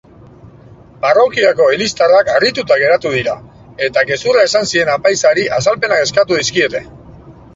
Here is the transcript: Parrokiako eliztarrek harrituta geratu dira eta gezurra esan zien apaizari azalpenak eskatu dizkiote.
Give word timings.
Parrokiako 1.01 1.67
eliztarrek 1.73 2.31
harrituta 2.37 2.77
geratu 2.83 3.11
dira 3.17 3.35
eta 3.89 4.03
gezurra 4.11 4.45
esan 4.49 4.67
zien 4.71 4.91
apaizari 4.97 5.47
azalpenak 5.61 6.03
eskatu 6.09 6.41
dizkiote. 6.43 6.83